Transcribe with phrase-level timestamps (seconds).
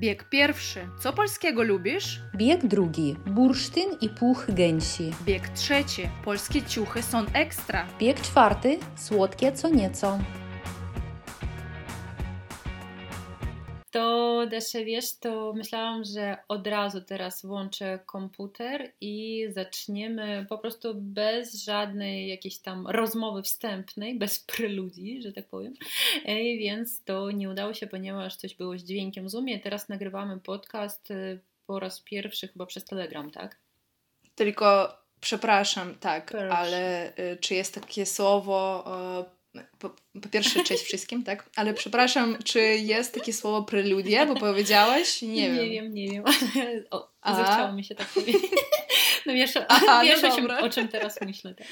[0.00, 0.88] Bieg pierwszy.
[0.98, 2.20] Co polskiego lubisz?
[2.36, 3.16] Bieg drugi.
[3.26, 5.10] Bursztyn i puch gęsi.
[5.24, 6.08] Bieg trzeci.
[6.24, 7.86] Polskie ciuchy są ekstra.
[7.98, 8.78] Bieg czwarty.
[8.96, 10.18] Słodkie co nieco.
[13.90, 20.94] To Desze, wiesz, to myślałam, że od razu teraz włączę komputer i zaczniemy po prostu
[20.94, 25.74] bez żadnej jakiejś tam rozmowy wstępnej, bez preludii, że tak powiem.
[26.24, 29.60] Ej, więc to nie udało się, ponieważ coś było z dźwiękiem w Zoomie.
[29.60, 33.56] Teraz nagrywamy podcast y, po raz pierwszy chyba przez Telegram, tak?
[34.34, 36.50] Tylko przepraszam, tak, Proszę.
[36.50, 38.84] ale y, czy jest takie słowo
[39.20, 39.39] y,
[39.78, 39.90] po,
[40.22, 41.50] po pierwsze, cześć wszystkim, tak?
[41.56, 45.22] Ale przepraszam, czy jest takie słowo preludia, bo powiedziałaś?
[45.22, 45.70] Nie, nie wiem.
[45.70, 46.24] wiem, nie wiem.
[46.90, 47.44] O, Aha.
[47.44, 48.50] zachciało mi się tak powiedzieć.
[49.26, 50.60] No wiesz, Aha, wiesz no o, czym, dobra.
[50.60, 51.54] o czym teraz myślę.
[51.54, 51.66] Tak?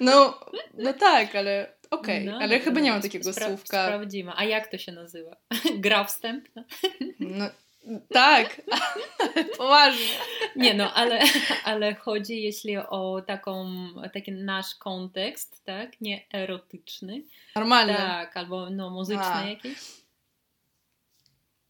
[0.00, 0.40] No,
[0.74, 3.86] no tak, ale okej, No, ale no, chyba nie no, mam takiego spra- słówka.
[3.86, 4.32] Sprawdzimy.
[4.36, 5.36] A jak to się nazywa?
[5.74, 6.64] Gra wstępna?
[7.20, 7.44] No,
[8.12, 8.62] tak,
[9.58, 10.06] poważnie.
[10.56, 11.20] Nie no, ale,
[11.64, 13.66] ale chodzi jeśli o taką,
[14.12, 16.00] taki nasz kontekst, tak?
[16.00, 17.22] Nie erotyczny.
[17.56, 17.94] Normalnie.
[17.94, 19.48] Tak, albo no muzyczny A.
[19.48, 19.78] jakiś.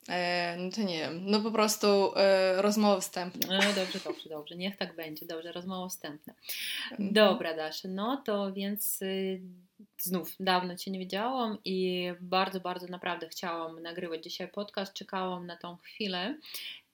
[0.08, 3.58] E, no to nie wiem, no po prostu e, rozmowa wstępna.
[3.58, 4.56] No dobrze, dobrze, dobrze.
[4.56, 5.26] Niech tak będzie.
[5.26, 6.34] Dobrze, rozmowa wstępna.
[6.90, 7.12] Mhm.
[7.12, 9.40] Dobra, Dasza, no to więc y,
[9.98, 14.92] znów dawno Cię nie widziałam i bardzo, bardzo naprawdę chciałam nagrywać dzisiaj podcast.
[14.92, 16.38] Czekałam na tą chwilę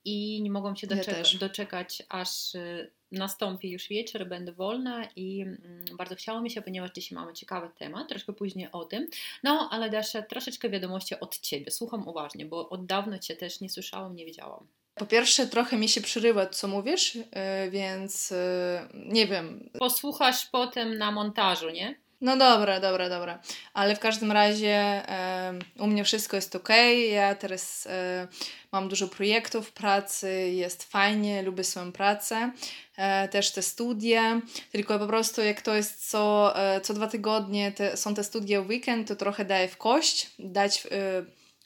[0.05, 1.37] i nie mogłam się Ja doczeka- też.
[1.39, 6.91] doczekać, aż y, nastąpi już wieczór, będę wolna i mm, bardzo chciało mi się, ponieważ
[6.95, 9.09] dzisiaj mamy ciekawy temat, troszkę później o tym.
[9.43, 11.71] No, ale Dasza, troszeczkę wiadomości od Ciebie.
[11.71, 14.67] Słucham uważnie, bo od dawna Cię też nie słyszałam, nie wiedziałam.
[14.95, 19.71] Po pierwsze, trochę mi się przerywa, co mówisz, e, więc e, nie wiem.
[19.79, 21.95] Posłuchasz potem na montażu, nie?
[22.21, 23.39] No dobra, dobra, dobra.
[23.75, 26.69] Ale w każdym razie e, u mnie wszystko jest ok.
[27.11, 28.29] Ja teraz e,
[28.73, 32.53] mam dużo projektów pracy, jest fajnie, lubię swoją pracę.
[32.97, 34.41] E, też te studie,
[34.73, 38.61] tylko po prostu jak to jest co, e, co dwa tygodnie, te, są te studie
[38.61, 40.31] w weekend, to trochę daje w kość.
[40.39, 40.91] Dać e,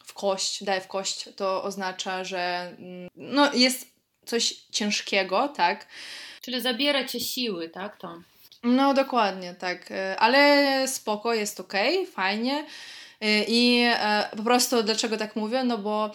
[0.04, 3.86] w kość, daje w kość, to oznacza, że mm, no, jest
[4.26, 5.86] coś ciężkiego, tak?
[6.40, 7.96] Czyli zabiera Cię siły, tak?
[7.96, 8.20] To.
[8.64, 9.90] No dokładnie, tak.
[9.90, 12.64] E, Ale spoko, jest okej, fajnie.
[13.20, 15.64] E, I e, po prostu dlaczego tak mówię?
[15.64, 16.10] No bo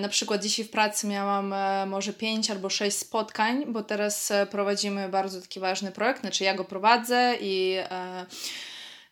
[0.00, 1.54] na przykład dzisiaj w pracy miałam
[1.86, 6.64] może pięć albo sześć spotkań, bo teraz prowadzimy bardzo taki ważny projekt, znaczy ja go
[6.64, 7.76] prowadzę i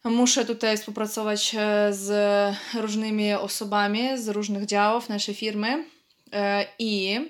[0.04, 1.56] muszę tutaj współpracować
[1.90, 2.10] z
[2.74, 5.84] różnymi osobami z różnych działów naszej firmy
[6.78, 7.20] i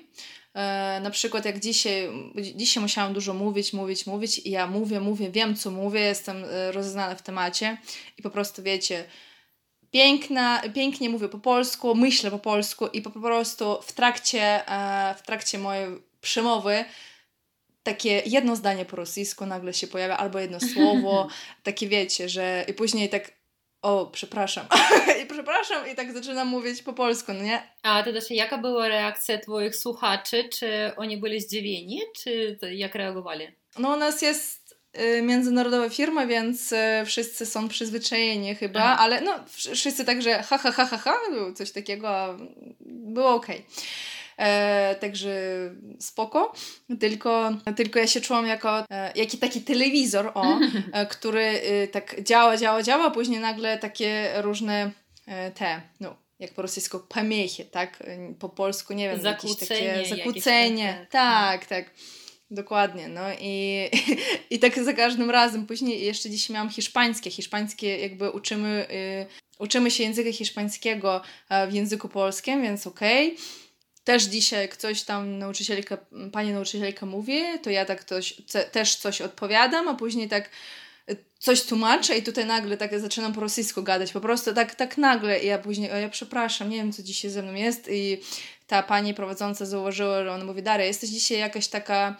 [1.00, 2.09] na przykład jak dzisiaj,
[2.54, 6.72] dzisiaj musiałam dużo mówić, mówić, mówić i ja mówię, mówię, wiem co mówię, jestem e,
[6.72, 7.78] rozeznana w temacie
[8.19, 9.04] i po prostu wiecie,
[9.91, 15.22] piękna, pięknie mówię po polsku, myślę po polsku i po prostu w trakcie, e, w
[15.22, 15.88] trakcie mojej
[16.20, 16.84] przemowy
[17.82, 21.28] takie jedno zdanie po rosyjsku nagle się pojawia, albo jedno słowo,
[21.62, 23.32] takie wiecie, że i później tak
[23.84, 24.66] o, przepraszam,
[25.22, 27.62] i przepraszam i tak zaczynam mówić po polsku, no nie?
[27.82, 30.48] A to też jaka była reakcja Twoich słuchaczy?
[30.52, 33.48] Czy oni byli zdziwieni, czy jak reagowali?
[33.78, 38.96] No u nas jest y, międzynarodowa firma, więc y, wszyscy są przyzwyczajeni chyba, Aha.
[38.98, 41.14] ale no wsz- wszyscy także ha, ha, ha, ha, ha,
[41.54, 42.36] coś takiego, a
[42.80, 43.64] było okej.
[44.36, 45.30] E, także
[46.00, 46.52] spoko,
[47.00, 50.58] tylko, tylko ja się czułam jako e, jaki taki telewizor, o,
[50.92, 54.90] e, który y, tak działa, działa, działa, a później nagle takie różne
[55.26, 58.00] e, te, no jak po rosyjsku, pamiechy, tak?
[58.00, 60.94] Y, Po polsku, nie wiem, jakieś Zakłócenie takie jakieś zakłócenie.
[60.94, 61.90] takie, Tak, tak.
[62.50, 63.88] Dokładnie, no i,
[64.50, 65.66] i tak za każdym razem.
[65.66, 67.30] Później jeszcze dziś miałam hiszpańskie.
[67.30, 69.26] Hiszpańskie jakby uczymy, y,
[69.58, 73.36] uczymy się języka hiszpańskiego e, w języku polskim, więc okej.
[74.04, 75.98] Też dzisiaj, jak coś tam nauczycielka,
[76.32, 78.34] pani nauczycielka mówi, to ja tak coś,
[78.72, 80.50] też coś odpowiadam, a później tak
[81.10, 84.12] y, coś tłumaczę i tutaj nagle tak zaczynam po rosyjsku gadać.
[84.12, 87.31] Po prostu tak, tak nagle i ja później, o ja przepraszam, nie wiem co dzisiaj
[87.31, 88.20] ze mną jest i
[88.66, 92.17] ta pani prowadząca zauważyła, że ona mówi, Daria, jesteś dzisiaj jakaś taka,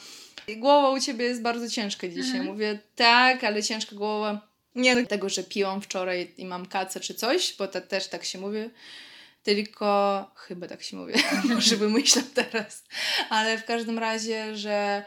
[0.57, 2.25] głowa u ciebie jest bardzo ciężka dzisiaj.
[2.25, 2.45] Mhm.
[2.45, 4.49] Mówię, tak, ale ciężka głowa.
[4.75, 8.25] Nie no, tego, że piłam wczoraj i mam kacę czy coś, bo to też tak
[8.25, 8.59] się mówi.
[9.45, 11.13] Tylko chyba tak się mówi,
[11.55, 12.85] może wymyślam teraz.
[13.31, 15.05] Ale w każdym razie, że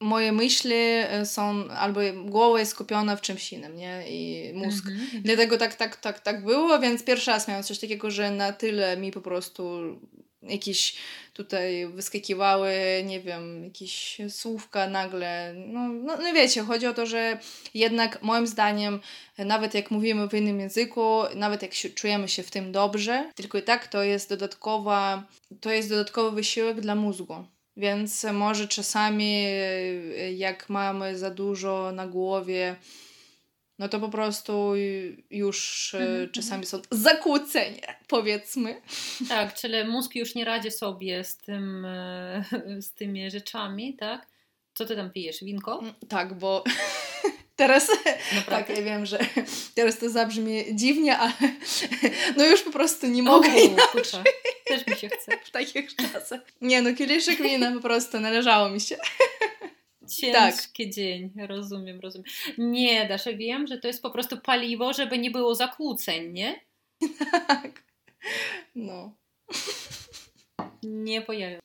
[0.00, 4.04] moje myśli e, są, albo głowa jest skupiona w czymś innym, nie?
[4.08, 4.86] I mózg.
[4.86, 5.22] Mhm.
[5.22, 8.96] Dlatego tak, tak, tak, tak było, więc pierwszy raz miałam coś takiego, że na tyle
[8.96, 9.80] mi po prostu
[10.42, 10.96] jakieś
[11.32, 12.72] tutaj wyskakiwały,
[13.04, 15.54] nie wiem, jakieś słówka nagle.
[15.54, 17.38] No, no, no wiecie, chodzi o to, że
[17.74, 19.00] jednak moim zdaniem,
[19.38, 23.58] nawet jak mówimy w innym języku, nawet jak się, czujemy się w tym dobrze, tylko
[23.58, 25.24] i tak to jest dodatkowa,
[25.60, 27.44] to jest dodatkowy wysiłek dla mózgu.
[27.76, 29.44] Więc może czasami,
[30.36, 32.76] jak mamy za dużo na głowie,
[33.82, 34.72] no to po prostu
[35.30, 36.30] już mm-hmm.
[36.30, 38.80] czasami są zakłócenia, powiedzmy.
[39.28, 42.44] Tak, czyli mózg już nie radzi sobie z, tym, e,
[42.80, 44.26] z tymi rzeczami, tak?
[44.74, 45.44] Co ty tam pijesz?
[45.44, 45.78] Winko?
[45.78, 46.64] Mm, tak, bo
[47.56, 47.88] teraz
[48.34, 48.66] Naprawdę?
[48.66, 49.18] tak, ja wiem, że
[49.74, 51.32] teraz to zabrzmi dziwnie, ale
[52.36, 54.24] no już po prostu nie mogę o, inaczej.
[54.66, 55.38] Też mi się chce.
[55.44, 56.40] W takich czasach.
[56.60, 58.96] Nie no, kieliszek wina po prostu należało mi się.
[60.20, 60.94] Ciężki tak.
[60.94, 62.26] dzień, rozumiem, rozumiem.
[62.58, 66.60] Nie, Dasza, wiem, że to jest po prostu paliwo, żeby nie było zakłóceń, nie?
[67.48, 67.82] Tak.
[68.74, 69.14] No.
[70.82, 71.58] Nie pojawił.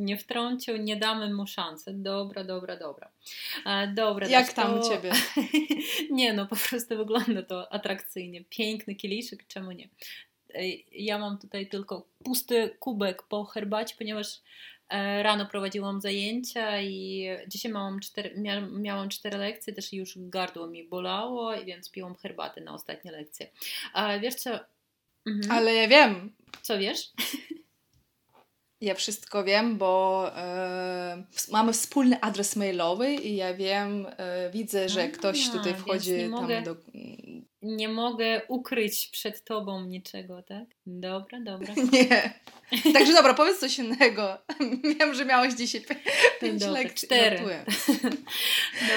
[0.00, 1.92] Nie wtrącił, nie damy mu szansy.
[1.94, 3.10] Dobra, dobra, dobra.
[3.94, 4.80] dobra Jak tam to...
[4.80, 5.12] u Ciebie?
[6.10, 8.44] nie, no po prostu wygląda to atrakcyjnie.
[8.44, 9.88] Piękny kieliszek, czemu nie?
[10.92, 14.75] Ja mam tutaj tylko pusty kubek po herbacie, ponieważ E,
[15.22, 18.34] rano prowadziłam zajęcia i dzisiaj miałam cztery,
[18.72, 23.50] miałam cztery lekcje, też już gardło mi bolało, więc piłam herbatę na ostatnie lekcje.
[23.92, 24.50] A wiesz co?
[25.26, 25.50] Mhm.
[25.50, 26.32] Ale ja wiem.
[26.62, 27.12] Co wiesz?
[28.80, 35.08] Ja wszystko wiem, bo e, mamy wspólny adres mailowy i ja wiem, e, widzę, że
[35.08, 36.76] ktoś tutaj wchodzi tam mogę, do,
[37.66, 40.64] nie mogę ukryć przed tobą niczego, tak?
[40.86, 41.74] Dobra, dobra.
[41.92, 42.32] Nie.
[42.92, 44.38] Także dobra, powiedz coś innego.
[44.98, 45.80] Wiem, że miałeś dzisiaj
[46.40, 47.08] pięć dobra, lekcji.
[47.08, 47.38] Cztery.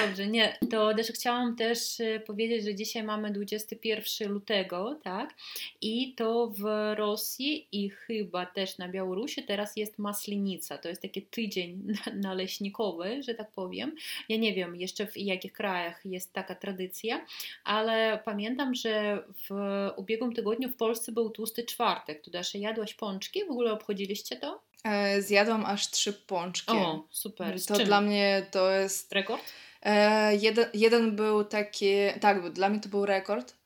[0.00, 0.58] Dobrze, nie.
[0.70, 5.34] To też chciałam też y, powiedzieć, że dzisiaj mamy 21 lutego, tak?
[5.80, 6.62] I to w
[6.96, 10.78] Rosji i chyba też na Białorusi teraz jest Maslinica.
[10.78, 11.82] To jest taki tydzień
[12.14, 13.96] naleśnikowy, że tak powiem.
[14.28, 17.26] Ja nie wiem jeszcze w jakich krajach jest taka tradycja,
[17.64, 19.54] ale pamiętam, pamiętam, że w
[19.96, 22.24] ubiegłym tygodniu w Polsce był tłusty czwartek.
[22.24, 23.44] Tu Dasza, jadłaś pączki?
[23.44, 24.62] W ogóle obchodziliście to?
[24.84, 26.72] E, zjadłam aż trzy pączki.
[26.72, 27.58] O, super.
[27.58, 27.86] Z to czym?
[27.86, 29.12] dla mnie to jest...
[29.12, 29.42] Rekord?
[29.82, 31.94] E, jeden, jeden był taki...
[32.20, 33.60] Tak, dla mnie to był rekord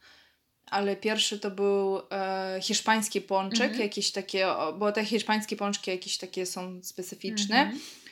[0.66, 3.82] ale pierwszy to był e, hiszpański pączek, mm -hmm.
[3.82, 4.46] jakieś takie,
[4.78, 7.56] bo te hiszpańskie pączki jakieś takie są specyficzne.
[7.56, 8.03] Mm -hmm.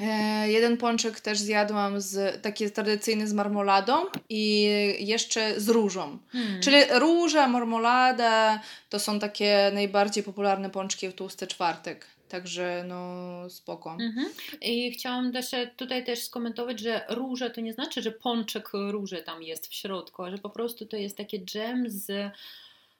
[0.00, 3.92] E, jeden pączek też zjadłam z, taki tradycyjny z marmoladą
[4.28, 4.62] i
[4.98, 6.18] jeszcze z różą.
[6.32, 6.60] Hmm.
[6.60, 8.60] Czyli róża, marmolada
[8.90, 12.06] to są takie najbardziej popularne pączki w tłusty czwartek.
[12.28, 13.96] Także no spoko.
[14.00, 14.26] Mhm.
[14.60, 15.46] I chciałam też
[15.76, 20.22] tutaj też skomentować, że róża to nie znaczy, że pączek róży tam jest w środku,
[20.22, 22.32] a że po prostu to jest takie dżem z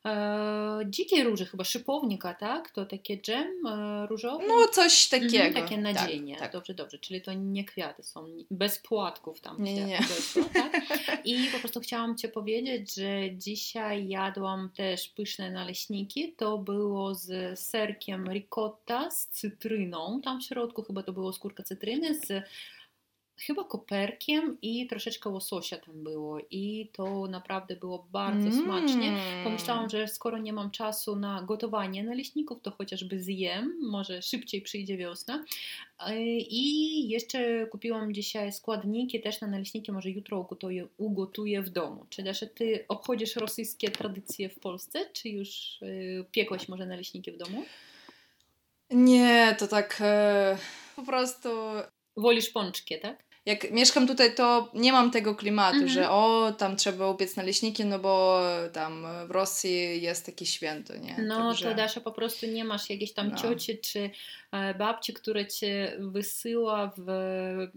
[0.07, 2.71] e, dzikiej róży, chyba szypownika, tak?
[2.71, 4.45] To takie dżem e, różowy?
[4.49, 5.45] No coś mhm, takiego.
[5.45, 6.35] Mhm, takie nadzienie.
[6.35, 6.53] Tak, tak.
[6.53, 6.99] Dobrze, dobrze.
[6.99, 9.63] Czyli to nie kwiaty są, bez płatków tam.
[9.63, 9.99] Nie, nie.
[9.99, 10.83] Doszło, tak?
[11.25, 16.33] I po prostu chciałam Cię powiedzieć, że dzisiaj jadłam też pyszne naleśniki.
[16.33, 20.21] To było z serkiem ricotta, z cytryną.
[20.25, 22.45] Tam w środku chyba to było skórka cytryny, z
[23.41, 28.65] chyba koperkiem i troszeczkę łososia tam było i to naprawdę było bardzo mm.
[28.65, 29.19] smacznie.
[29.45, 34.97] Pomyślałam, że skoro nie mam czasu na gotowanie naleśników, to chociażby zjem, może szybciej przyjdzie
[34.97, 35.45] wiosna.
[36.07, 42.07] E, I jeszcze kupiłam dzisiaj składniki też na naleśniki, może jutro ugotuję, ugotuję w domu.
[42.11, 47.37] Czy też ty obchodzisz rosyjskie tradycje w Polsce, czy już y, piekłaś może naleśniki w
[47.37, 47.65] domu?
[48.91, 50.59] Nie, to tak e,
[50.97, 51.49] po prostu
[52.17, 53.25] Wolisz pączki, tak?
[53.47, 55.93] Jak mieszkam tutaj, to nie mam tego klimatu, mhm.
[55.93, 58.41] że o, tam trzeba upiec naleśniki, no bo
[58.73, 61.17] tam w Rosji jest takie święto, nie?
[61.19, 61.69] No Także...
[61.69, 63.37] to Dasza po prostu nie masz jakiejś tam no.
[63.37, 64.11] cioci czy
[64.79, 67.71] babci, która cię wysyła w mm,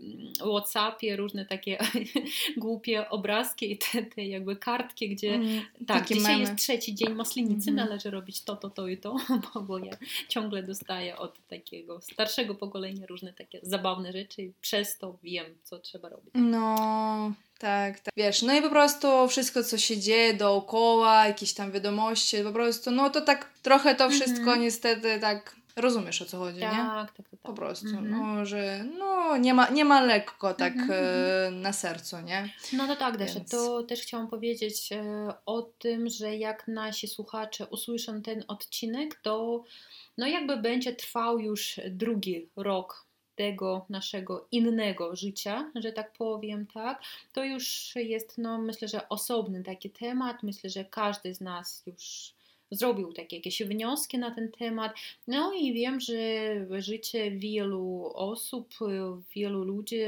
[0.52, 1.78] Whatsappie różne takie
[2.58, 6.40] głupie obrazki i te, te jakby kartki, gdzie mm, tak, dzisiaj memy.
[6.40, 7.86] jest trzeci dzień maslinicy, mm.
[7.86, 9.16] należy robić to, to, to i to,
[9.54, 14.98] bo, bo ja ciągle dostaję od takiego starszego pokolenia różne takie zabawne rzeczy i przez
[14.98, 16.32] to wiem, co trzeba robić.
[16.34, 18.14] No, tak, tak.
[18.18, 22.92] Wiesz, no i po prostu wszystko, co się dzieje dookoła, jakieś tam wiadomości, po prostu,
[22.92, 24.62] no to tak trochę to wszystko mm -hmm.
[24.62, 26.78] niestety tak Rozumiesz o co chodzi, tak, nie?
[26.78, 27.40] Tak, tak, tak.
[27.40, 28.10] Po prostu, -hmm.
[28.10, 30.92] no, że no, nie, ma, nie ma lekko tak -hmm.
[31.48, 32.50] e, na sercu, nie?
[32.74, 33.34] No to tak, Więc...
[33.34, 39.20] Desza, to też chciałam powiedzieć e, o tym, że jak nasi słuchacze usłyszą ten odcinek,
[39.24, 39.64] to
[40.18, 43.10] no jakby będzie trwał już drugi rok
[43.40, 47.02] tego naszego innego życia, że tak powiem, tak,
[47.34, 50.44] to już jest, no myślę, że osobny taki temat.
[50.44, 52.34] Myślę, że każdy z nas już
[52.72, 54.94] zrobił takie jakieś wnioski na ten temat.
[55.28, 56.16] No i wiem, że
[56.82, 58.74] życie wielu osób,
[59.36, 60.00] wielu ludzi,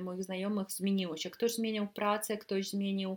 [0.00, 1.30] moich znajomych zmieniło się.
[1.30, 3.16] Ktoś zmienił pracę, ktoś zmienił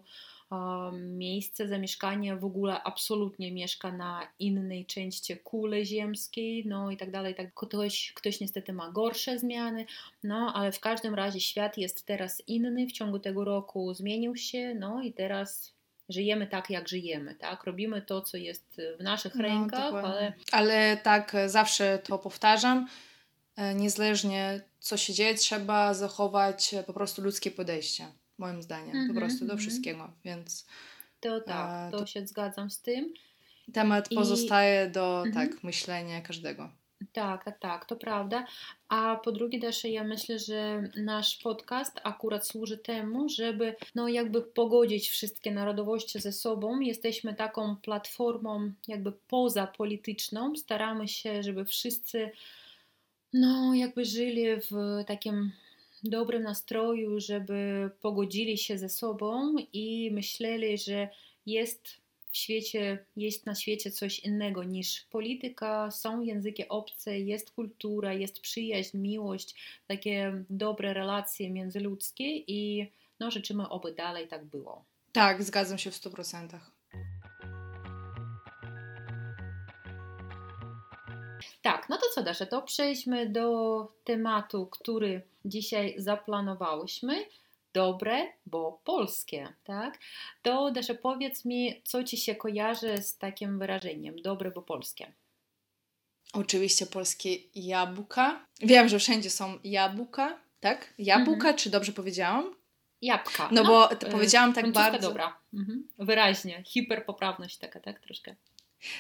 [0.94, 7.36] miejsce zamieszkania w ogóle absolutnie mieszka na innej części kuli ziemskiej, no i tak dalej.
[7.36, 9.86] Tak, ktoś, ktoś niestety ma gorsze zmiany,
[10.24, 14.76] no ale w każdym razie świat jest teraz inny, w ciągu tego roku zmienił się,
[14.80, 15.74] no i teraz
[16.12, 17.64] żyjemy tak, jak żyjemy, tak?
[17.64, 20.34] Robimy to, co jest w naszych no, rękach, ale...
[20.52, 22.88] Ale tak, zawsze to powtarzam,
[23.56, 29.14] e, niezależnie co się dzieje, trzeba zachować po prostu ludzkie podejście moim zdaniem, mm -hmm,
[29.14, 29.60] po prostu do mhm.
[29.60, 30.66] wszystkiego, więc...
[31.20, 33.14] To tak, to, to się zgadzam z tym.
[33.74, 34.16] Temat I...
[34.16, 35.34] pozostaje do mm -hmm.
[35.34, 36.70] tak myślenia każdego.
[37.14, 38.46] Tak, tak, tak, to prawda.
[38.90, 44.42] A po drugie też ja myślę, że nasz podcast akurat służy temu, żeby no jakby
[44.42, 46.80] pogodzić wszystkie narodowości ze sobą.
[46.80, 50.56] Jesteśmy taką platformą jakby pozapolityczną.
[50.56, 52.32] Staramy się, żeby wszyscy
[53.34, 55.52] no jakby żyli w takim
[56.04, 61.10] dobrym nastroju, żeby pogodzili się ze sobą i myśleli, że
[61.46, 68.14] jest w świecie, jest na świecie coś innego niż polityka, są języki obce, jest kultura,
[68.14, 69.56] jest przyjaźń, miłość,
[69.88, 74.86] takie dobre relacje międzyludzkie i no, życzymy, oby dalej tak było.
[75.12, 76.60] Tak, zgadzam się w 100%.
[81.62, 87.26] Tak, no to co Dasza, to przejdźmy do tematu, który dzisiaj zaplanowałyśmy.
[87.74, 90.00] Dobre, bo polskie, tak?
[90.42, 95.14] To Dasza, powiedz mi, co Ci się kojarzy z takim wyrażeniem, dobre, bo polskie?
[96.34, 98.46] Oczywiście polskie jabłka.
[98.62, 100.94] Wiem, że wszędzie są jabłka, tak?
[100.98, 101.56] Jabłka, mhm.
[101.56, 102.56] czy dobrze powiedziałam?
[103.02, 103.50] Jabłka.
[103.52, 105.08] No, no bo y, powiedziałam tak bardzo.
[105.08, 105.40] dobra.
[105.54, 105.88] Mhm.
[106.00, 106.64] Wyraźnie.
[106.68, 108.00] Hiperpoprawność taka, tak?
[108.00, 108.36] Troszkę.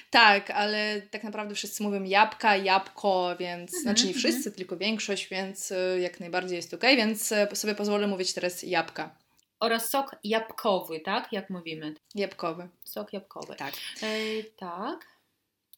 [0.10, 4.56] Tak, ale tak naprawdę wszyscy mówią jabłka, jabłko, więc mhm, znaczy nie wszyscy, mhm.
[4.56, 9.16] tylko większość, więc y, jak najbardziej jest ok, więc y, sobie pozwolę mówić teraz jabłka.
[9.60, 11.32] Oraz sok jabłkowy, tak?
[11.32, 11.96] Jak mówimy?
[12.16, 12.70] Jabłkowy.
[12.84, 13.56] Sok jabłkowy.
[13.56, 13.74] Tak.
[14.04, 15.06] E, tak.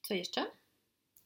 [0.02, 0.46] Co jeszcze?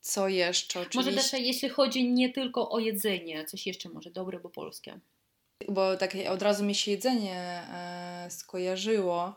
[0.02, 0.80] Co jeszcze?
[0.80, 1.12] Oczywiście.
[1.12, 5.00] Może też jeśli chodzi nie tylko o jedzenie, coś jeszcze może dobre, bo polskie.
[5.70, 9.36] Bo tak od razu mi się jedzenie e, skojarzyło.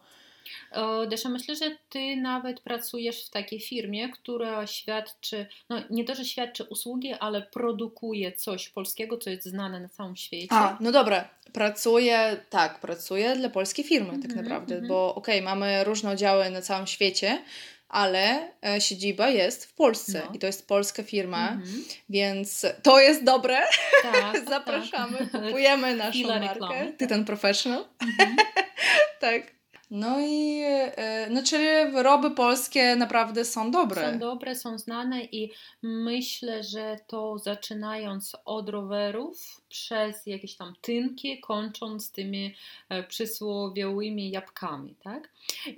[1.08, 6.24] Desza, myślę, że ty nawet pracujesz w takiej firmie, która świadczy, no nie to, że
[6.24, 10.48] świadczy usługi, ale produkuje coś polskiego, co jest znane na całym świecie.
[10.50, 15.14] A, no dobra, pracuję, tak, pracuję dla polskiej firmy mm tak mhm, naprawdę, mm bo
[15.14, 17.42] okej, okay, mamy różne oddziały na całym świecie,
[17.90, 20.34] ale e, siedziba jest w Polsce no.
[20.34, 21.98] i to jest polska firma, mm -hmm.
[22.08, 23.58] więc to jest dobre.
[24.02, 25.42] Tak, Zapraszamy, tak.
[25.42, 26.48] kupujemy naszą markę.
[26.48, 27.84] Reklamy, Ty ten professional.
[28.00, 28.36] Mhm.
[29.20, 29.59] tak.
[29.90, 34.12] No i e, no, czyli wyroby polskie naprawdę są dobre.
[34.12, 41.40] Są dobre, są znane i myślę, że to zaczynając od rowerów, przez jakieś tam tynki,
[41.40, 42.54] kończąc tymi
[42.88, 45.30] e, przysłowiowymi jabłkami, tak?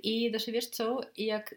[0.03, 1.55] I też wiesz co, jak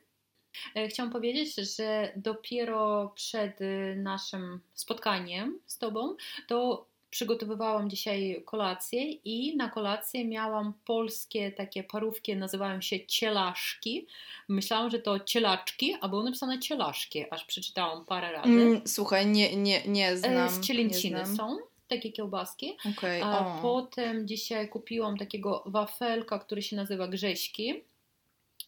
[0.75, 3.59] e, Chciałam powiedzieć, że dopiero przed
[3.97, 6.87] naszym spotkaniem z Tobą, to
[7.17, 14.07] przygotowywałam dzisiaj kolację i na kolację miałam polskie takie parówki, nazywają się cielaszki.
[14.49, 18.49] Myślałam, że to cielaczki, a było napisane cielaszki, aż przeczytałam parę razy.
[18.49, 20.51] Mm, słuchaj, nie, nie, nie e, znam.
[20.51, 21.59] Z cielęciny są
[21.89, 22.77] takie kiełbaski.
[22.97, 27.75] Okay, a potem dzisiaj kupiłam takiego wafelka, który się nazywa Grześki.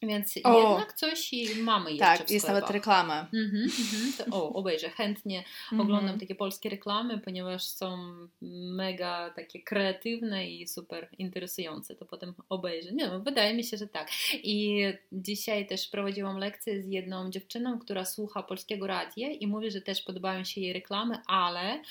[0.01, 3.27] Więc o, jednak coś i mamy jeszcze Tak, jest nawet reklama.
[3.33, 4.23] Mm-hmm, mm-hmm.
[4.31, 4.89] o, obejrzę.
[4.89, 5.81] Chętnie mm-hmm.
[5.81, 7.97] oglądam takie polskie reklamy, ponieważ są
[8.41, 11.95] mega takie kreatywne i super interesujące.
[11.95, 12.91] To potem obejrzę.
[12.91, 14.09] Nie no, wydaje mi się, że tak.
[14.33, 19.81] I dzisiaj też prowadziłam lekcję z jedną dziewczyną, która słucha polskiego radia i mówi, że
[19.81, 21.81] też podobają się jej reklamy, ale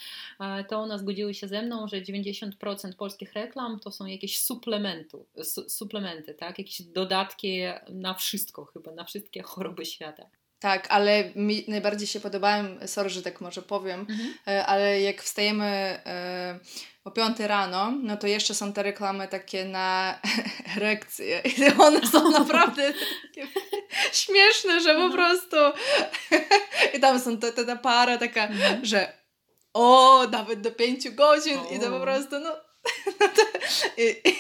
[0.41, 2.53] e, to ona zgodziły się ze mną, że 90%
[2.99, 6.59] polskich reklam to są jakieś suplementu, su- suplementy, tak?
[6.59, 7.59] Jakieś dodatki
[8.01, 10.31] na wszystko chyba, na wszystkie choroby świata.
[10.61, 14.35] Tak, ale mi najbardziej się podobałem, sorry, że tak może powiem, mhm.
[14.49, 15.65] E, ale jak wstajemy
[16.07, 16.59] e,
[17.05, 20.19] o 5 rano, no to jeszcze są te reklamy takie na
[20.77, 23.49] erekcję i one są naprawdę takie
[24.13, 25.13] śmieszne, że po mhm.
[25.13, 25.57] prostu
[26.95, 28.85] i tam są ta, ta, ta para taka, mhm.
[28.85, 29.13] że
[29.75, 31.75] o, nawet do 5 godzin o.
[31.75, 32.57] i to po prostu, no,
[33.21, 33.43] no to,
[33.97, 34.31] i,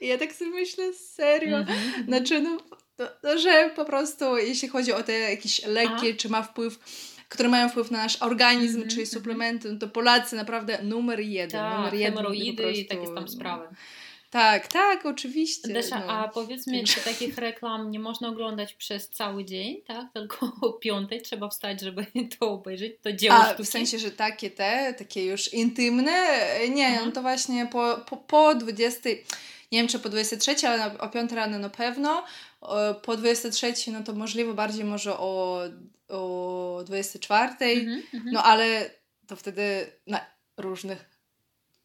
[0.00, 2.04] i, ja tak sobie myślę, serio, mhm.
[2.04, 2.58] znaczy no
[2.98, 6.78] to, to, że po prostu jeśli chodzi o te jakieś leki, czy ma wpływ
[7.28, 8.94] które mają wpływ na nasz organizm, mm -hmm.
[8.94, 11.60] czyli suplementy, no to Polacy naprawdę numer jeden.
[11.60, 13.68] Tak, numer jeden hemoroidy prostu, i takie tam sprawy.
[14.30, 15.72] Tak, tak, oczywiście.
[15.72, 16.12] Desza, no.
[16.12, 20.12] a powiedz mi, czy takich reklam nie można oglądać przez cały dzień, tak?
[20.14, 22.06] Tylko o piątej trzeba wstać, żeby
[22.38, 23.64] to obejrzeć, to dzieło A sztuki?
[23.64, 26.26] w sensie, że takie te, takie już intymne,
[26.70, 27.06] nie, Mhm.
[27.06, 29.08] no to właśnie po, po, po 20,
[29.72, 32.24] nie wiem czy po 23, ale o 5 rano na pewno,
[33.02, 35.62] po 23 no to możliwe bardziej może o,
[36.08, 38.32] o 24, Mhm, mhm.
[38.32, 38.90] no ale
[39.26, 40.20] to wtedy na
[40.56, 41.07] różnych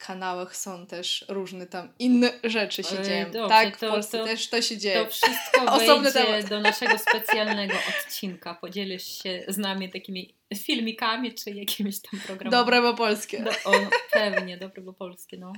[0.08, 3.32] kanałach są też różne tam inne rzeczy się Ej, dzieją.
[3.32, 5.06] dobrze, tak, w to- Polsce to- też to się dzieje.
[5.06, 8.54] To wszystko Osobny wejdzie do naszego specjalnego odcinka.
[8.62, 12.52] Podzielisz się z nami takimi filmikami czy jakimiś tam programami.
[12.52, 13.44] Dobre bo polskie.
[13.44, 15.54] Do, o, no, pewnie, dobre bo polskie, no.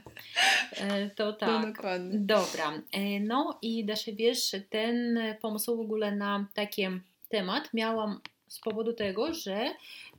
[0.78, 1.74] E, To No, tak.
[1.74, 2.20] dokładnie.
[2.20, 2.74] Dobra.
[2.92, 6.88] E, No i Dasza, wiesz, ten pomysł w ogóle na taki
[7.30, 9.66] temat miałam z powodu tego, że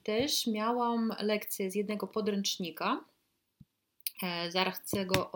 [0.02, 3.00] też miałam lekcję z jednego podręcznika.
[4.22, 5.32] E, Zaraz chcę go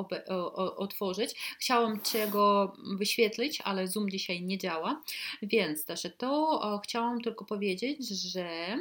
[0.76, 1.34] otworzyć.
[1.58, 5.02] Chciałam Cię go wyświetlić, ale Zoom dzisiaj nie działa.
[5.42, 8.76] Więc też to chciałam tylko powiedzieć, że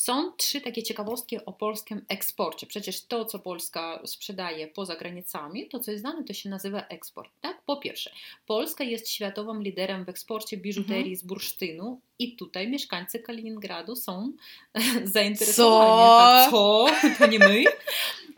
[0.00, 2.66] są trzy takie ciekawostki o polskim eksporcie.
[2.66, 7.30] Przecież to, co Polska sprzedaje poza granicami, to co jest znane, to się nazywa eksport.
[7.40, 7.62] Tak?
[7.62, 8.10] Po pierwsze,
[8.46, 14.32] Polska jest światowym liderem w eksporcie biżuterii z bursztynu i tutaj mieszkańcy Kaliningradu są
[15.04, 15.90] zainteresowani.
[15.90, 16.18] Co?
[16.18, 16.86] Tak, co?
[17.18, 17.64] To nie my?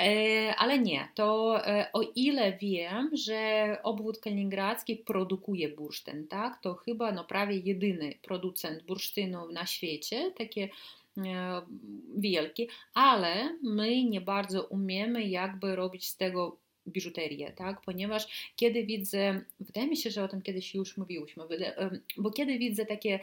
[0.01, 6.75] E, ale nie, to e, o ile wiem, że obwód kaliningradzki produkuje bursztyn, tak, to
[6.75, 10.69] chyba no, prawie jedyny producent bursztynu na świecie, takie
[12.17, 17.81] wielki, ale my nie bardzo umiemy jakby robić z tego biżuterię, tak?
[17.81, 21.45] Ponieważ kiedy widzę, wydaje mi się, że o tym kiedyś już mówiłyśmy,
[22.17, 23.21] bo kiedy widzę takie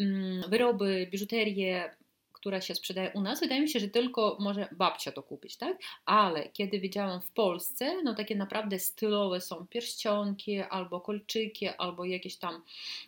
[0.00, 1.96] mm, wyroby, biżuterię,
[2.44, 5.78] która się sprzedaje u nas, wydaje mi się, że tylko może babcia to kupić, tak?
[6.04, 12.36] Ale kiedy widziałam w Polsce, no takie naprawdę stylowe są pierścionki, albo kolczyki, albo jakieś
[12.36, 12.62] tam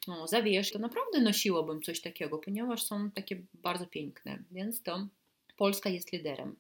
[0.09, 5.07] no, zawieszki, to naprawdę nosiłabym coś takiego, ponieważ są takie bardzo piękne, więc to
[5.57, 6.57] Polska jest liderem.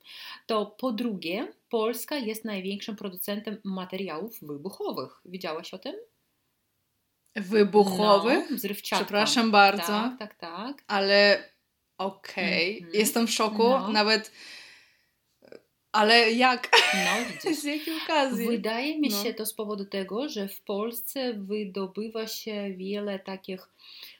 [0.46, 5.20] To po drugie, Polska jest największym producentem materiałów wybuchowych.
[5.24, 5.94] Widziałaś o tym?
[7.36, 8.50] Wybuchowych?
[8.50, 8.74] No.
[8.82, 9.86] Przepraszam bardzo.
[9.86, 10.84] Tak, tak, tak.
[10.86, 11.44] Ale
[11.98, 12.94] okej, Mhm.
[12.94, 13.88] jestem w szoku, No.
[13.88, 14.30] nawet.
[15.92, 16.70] Ale jak?
[16.94, 17.10] No,
[17.42, 17.60] widzisz.
[17.60, 18.46] Z jakiej okazji?
[18.46, 19.22] Wydaje mi No.
[19.22, 23.68] się to z powodu tego, że w Polsce wydobywa się wiele takich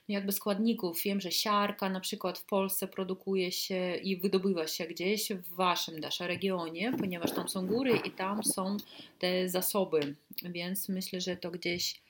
[0.08, 1.02] no jakby składników.
[1.02, 6.00] Wiem, że siarka na przykład w Polsce produkuje się i wydobywa się gdzieś w waszym
[6.00, 8.76] Dasza regionie, ponieważ tam są góry i tam są
[9.18, 12.00] te zasoby, więc myślę, że to gdzieś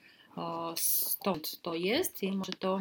[0.77, 2.81] stąd to jest i może to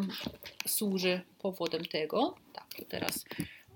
[0.67, 2.35] służy powodem tego.
[2.53, 3.25] Tak, to teraz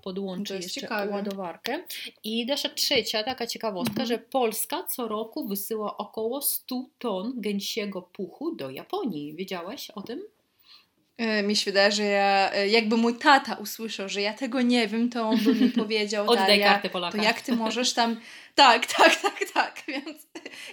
[0.02, 1.12] podłączę jeszcze ciekawe.
[1.12, 1.84] ładowarkę.
[2.24, 4.08] I nasza trzecia taka ciekawostka, Mhm.
[4.08, 9.34] że Polska co roku wysyła około 100 ton gęsiego puchu do Japonii.
[9.34, 10.22] Wiedziałaś o tym?
[11.20, 14.88] E, Mi się wydaje, że ja, e, jakby mój tata usłyszał, że ja tego nie
[14.88, 17.18] wiem, to on by mi powiedział, Oddaj Daria, kartę Polaka.
[17.18, 18.16] to jak ty możesz tam...
[18.54, 20.26] Tak, tak, tak, tak, więc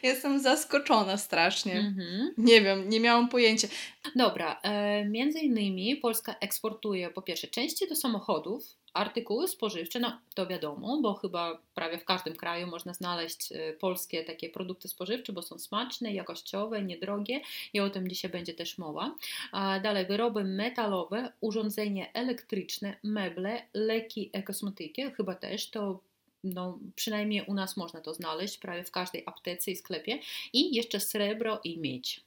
[0.04, 1.74] jestem zaskoczona strasznie.
[1.80, 2.34] Mhm.
[2.38, 3.68] Nie wiem, nie miałam pojęcia.
[4.16, 8.64] Dobra, e, między innymi Polska eksportuje po pierwsze części do samochodów,
[8.98, 14.24] artykuły spożywcze, no to wiadomo, bo chyba prawie w każdym kraju można znaleźć e, polskie
[14.24, 17.42] takie produkty spożywcze, bo są smaczne, jakościowe, niedrogie
[17.74, 19.16] i o tym dzisiaj będzie też mowa.
[19.52, 26.00] A dalej wyroby metalowe, urządzenia elektryczne, meble, leki, kosmetyki, chyba też to
[26.44, 30.20] no, przynajmniej u nas można to znaleźć prawie w każdej aptece i sklepie
[30.54, 32.22] i jeszcze srebro i miedź.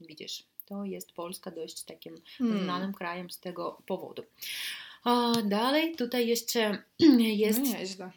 [0.00, 2.64] Widzisz, to jest Polska dość takim Hmm.
[2.64, 4.22] znanym krajem z tego powodu.
[5.04, 6.78] A dalej tutaj jeszcze
[7.18, 7.60] jest
[7.98, 8.10] No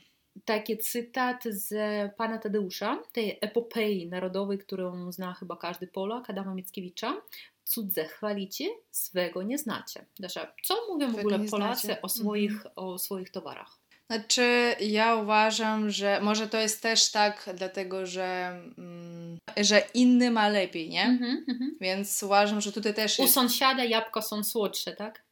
[0.46, 1.74] taki cytat z
[2.16, 7.22] pana Tadeusza, tej epopei narodowej, którą zna chyba każdy Polak, Adama Mickiewicza.
[7.64, 10.06] Cudze chwalicie, swego nie znacie.
[10.20, 12.02] Dasza, co mówią w ogóle Polacy znacie.
[12.02, 13.80] o swoich, o swoich towarach?
[14.12, 20.50] Znaczy, ja uważam, że może to jest też tak, dlatego że, mm, że inny ma
[20.50, 21.04] lepiej, nie?
[21.04, 21.78] Mhm, mhm.
[21.82, 23.34] Więc uważam, że tutaj też U jest...
[23.34, 25.25] sąsiada jabłka są słodsze, tak?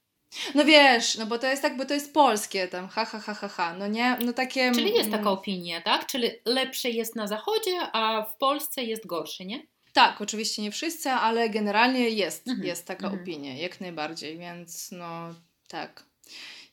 [0.56, 3.34] No wiesz, no bo to jest tak, bo to jest polskie tam, ha, ha, ha,
[3.34, 4.18] ha, ha, no nie?
[4.26, 4.72] No takie...
[4.72, 6.06] Czyli jest taka opinia, tak?
[6.06, 9.68] Czyli lepsze jest na zachodzie, a w Polsce jest gorsze, nie?
[9.94, 13.22] Tak, oczywiście nie wszyscy, ale generalnie jest, Mhm, jest taka mhm.
[13.24, 15.36] opinia, jak najbardziej, więc no
[15.68, 16.06] tak.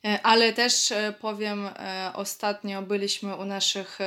[0.05, 3.99] E, Ale też e, powiem, e, ostatnio byliśmy u naszych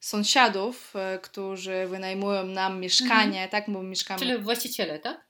[0.00, 4.20] sąsiadów, którzy wynajmują nam mieszkanie, tak, bo mieszkamy...
[4.20, 5.27] Czyli właściciele, tak?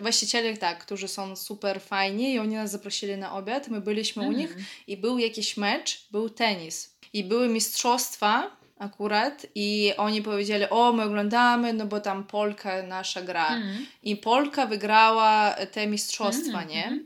[0.00, 4.32] Właściciele, tak, którzy są super fajni i oni nas zaprosili na obiad, my byliśmy u
[4.32, 4.66] nich Mhm.
[4.86, 11.02] i był jakiś mecz, był tenis i były mistrzostwa akurat i oni powiedzieli, o my
[11.02, 13.48] oglądamy, no bo tam Polka nasza gra.
[13.48, 13.86] Mhm.
[14.02, 17.00] I Polka wygrała te mistrzostwa, Mhm, nie?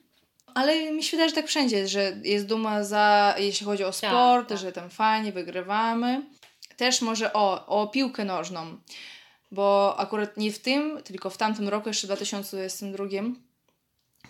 [0.55, 4.49] Ale mi się wydaje, że tak wszędzie, że jest duma za, jeśli chodzi o sport,
[4.49, 4.59] tak.
[4.59, 6.23] że tam fajnie wygrywamy.
[6.77, 8.79] Też może o, o piłkę nożną,
[9.51, 13.05] bo akurat nie w tym, tylko w tamtym roku, jeszcze w 2022,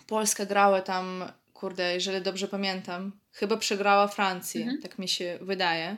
[0.07, 4.81] Polska grała tam, kurde, jeżeli dobrze pamiętam, chyba przegrała Francji, Mhm.
[4.81, 5.97] tak mi się wydaje.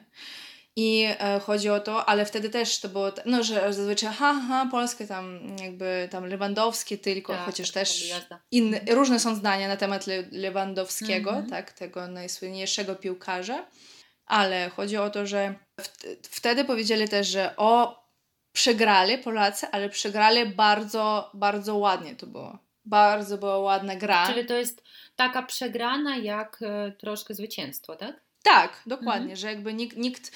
[0.76, 4.68] I e, chodzi o to, ale wtedy też to było, no, że zazwyczaj, ha, ha,
[4.72, 8.10] Polska tam jakby tam Lewandowski tylko, Tak, chociaż też
[8.52, 11.50] inne, różne są zdania na temat Le Lewandowskiego, Mhm.
[11.50, 13.66] tak, tego najsłynniejszego piłkarza,
[14.26, 15.56] ale chodzi o to, że
[16.24, 18.01] wtedy powiedzieli też, że o,
[18.54, 22.58] przegrali Polacy, ale przegrali bardzo, bardzo ładnie to było.
[22.86, 24.28] Bardzo była ładna gra.
[24.28, 24.84] Czyli to jest
[25.16, 28.22] taka przegrana jak e, troszkę zwycięstwo, tak?
[28.44, 29.36] Tak, dokładnie, Mhm.
[29.36, 30.32] że jakby nikt, nikt,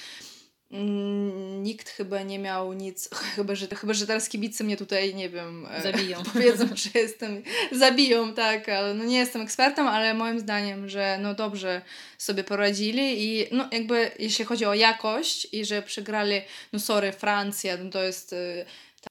[0.70, 5.66] nikt chyba nie miał nic, chyba że, chyba, że teraz kibice mnie tutaj, nie wiem,
[5.70, 6.22] e, Zabiją.
[6.32, 11.34] powiedzą, że jestem, zabiją, tak, ale no nie jestem ekspertem, ale moim zdaniem, że no
[11.34, 11.82] dobrze
[12.18, 16.40] sobie poradzili i no jakby jeśli chodzi o jakość i że przegrali,
[16.72, 18.66] no sorry, Francja, no to jest e,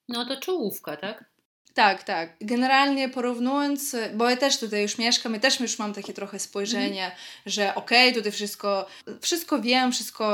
[0.09, 1.34] No to czołówka, tak?
[1.75, 2.29] Tak, tak.
[2.41, 7.11] Generalnie porównując, bo ja też tutaj już mieszkam i też już mam takie trochę spojrzenie,
[7.45, 8.85] że okej, tutaj wszystko,
[9.21, 10.25] wszystko wiem, wszystko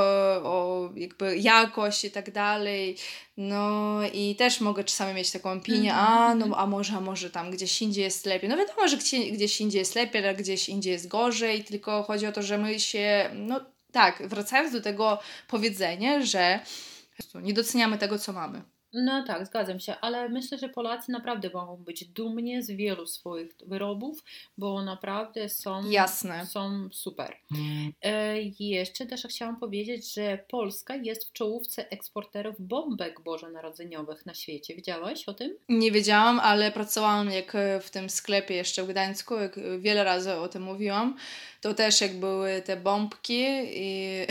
[0.44, 2.98] o jakby jakość i tak dalej.
[3.38, 6.50] No i też mogę czasami mieć taką opinię, Mhm, a mhm.
[6.50, 8.50] no a może, a może tam gdzieś indziej jest lepiej.
[8.50, 12.28] No wiadomo, że gdzie, gdzieś indziej jest lepiej, ale gdzieś indziej jest gorzej, tylko chodzi
[12.28, 16.60] o to, że my się, no tak, wracając do tego powiedzenia, że
[17.36, 18.62] nie doceniamy tego, co mamy.
[18.94, 23.52] No tak, zgadzam się, ale myślę, że Polacy naprawdę mogą być dumni z wielu swoich
[23.66, 24.24] wyrobów,
[24.58, 26.46] bo naprawdę są, Jasne.
[26.46, 27.38] są super.
[28.02, 34.34] E, i jeszcze też chciałam powiedzieć, że Polska jest w czołówce eksporterów bombek bożonarodzeniowych na
[34.34, 34.76] świecie.
[34.76, 35.56] Wiedziałaś o tym?
[35.70, 40.04] Nie wiedziałam, ale pracowałam jak e, w tym sklepie jeszcze w Gdańsku, jak e, wiele
[40.04, 41.18] razy o tym mówiłam.
[41.62, 44.22] To też jak były te bombki i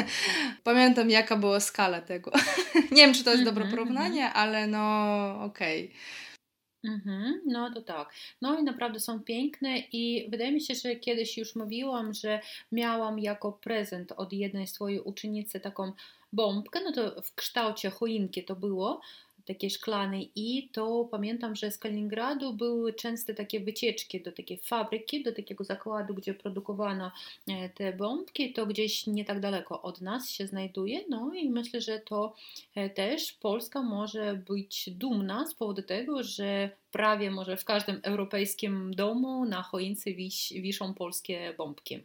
[0.64, 2.32] pamiętam jaka była skala tego.
[2.92, 5.92] Nie wiem, czy to jest dobre Mhm, porównanie, ale no okej.
[6.84, 8.14] Mhm, no to tak.
[8.42, 12.40] No i naprawdę są piękne i wydaje mi się, że kiedyś już mówiłam, że
[12.72, 15.92] miałam jako prezent od jednej swojej uczennicy taką
[16.32, 19.00] bombkę, no to w kształcie choinki to było,
[19.46, 25.22] takiej szklanej i to pamiętam, że z Kaliningradu były częste takie wycieczki do takiej fabryki,
[25.22, 27.12] do takiego zakładu, gdzie produkowano
[27.48, 31.80] e, te bombki, to gdzieś nie tak daleko od nas się znajduje, no i myślę,
[31.80, 32.34] że to
[32.74, 38.94] e, też Polska może być dumna z powodu tego, że prawie może w każdym europejskim
[38.94, 40.10] domu na choince
[40.50, 42.00] wiszą polskie bombki.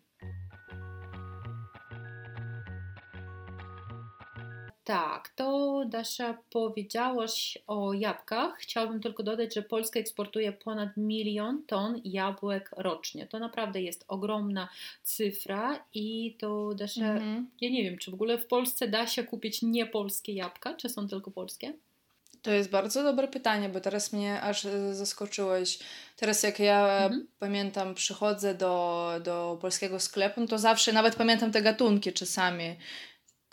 [4.92, 8.56] Tak, to Dasza powiedziałaś o jabłkach.
[8.58, 13.28] Chciałabym tylko dodać, że Polska eksportuje ponad milion ton jabłek rocznie.
[13.28, 14.70] To naprawdę jest ogromna
[15.04, 17.50] cyfra i to Dasza, Mhm.
[17.62, 21.08] ja nie wiem, czy w ogóle w Polsce da się kupić niepolskie jabłka, czy są
[21.08, 21.74] tylko polskie?
[22.42, 25.80] To jest bardzo dobre pytanie, bo teraz mnie aż e, zaskoczyłeś.
[26.18, 27.28] Teraz jak ja Mhm.
[27.40, 32.76] pamiętam, przychodzę do, do polskiego sklepu, no to zawsze nawet pamiętam te gatunki czasami.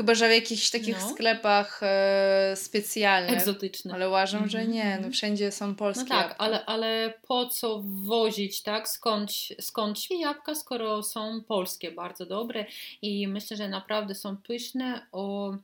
[0.00, 1.10] Chyba, że w jakichś takich No.
[1.10, 3.32] sklepach e, specjalnych.
[3.32, 3.94] Egzotyczne.
[3.94, 4.84] Ale uważam, że Mhm, nie.
[4.84, 5.12] No mhm.
[5.12, 6.44] wszędzie są polskie No tak, jabłka.
[6.44, 8.88] ale, ale po co wozić, tak?
[8.88, 9.30] Skąd,
[9.60, 12.66] skąd jabłka, skoro są polskie, bardzo dobre
[13.02, 15.06] i myślę, że naprawdę są pyszne.
[15.12, 15.54] O,